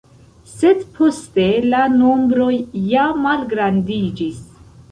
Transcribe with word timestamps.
Sed 0.51 0.79
poste 0.95 1.45
la 1.73 1.83
nombroj 1.99 2.49
ja 2.95 3.07
malgrandiĝis. 3.29 4.45